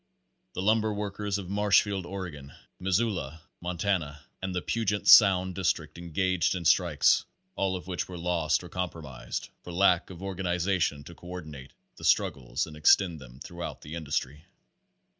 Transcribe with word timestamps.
The 0.53 0.63
lumber 0.63 0.91
workers 0.91 1.37
of 1.37 1.47
Marshfield, 1.51 2.07
Oregon, 2.07 2.53
Mis 2.79 2.97
soula, 2.97 3.41
Montana, 3.61 4.25
and 4.41 4.55
the 4.55 4.61
Puget 4.63 5.07
Sound 5.07 5.53
district 5.53 5.95
engaged 5.99 6.55
in 6.55 6.65
strikes, 6.65 7.23
all 7.55 7.75
of 7.75 7.85
which 7.85 8.07
were 8.09 8.17
lost 8.17 8.63
or 8.63 8.69
compromised 8.69 9.49
for 9.63 9.71
lack 9.71 10.09
of 10.09 10.23
organization 10.23 11.03
to 11.03 11.13
co 11.13 11.27
ordinate 11.27 11.73
the 11.97 12.03
struggles 12.03 12.65
and 12.65 12.75
extend 12.75 13.19
them 13.19 13.39
thruout 13.41 13.81
the 13.81 13.93
industry. 13.93 14.45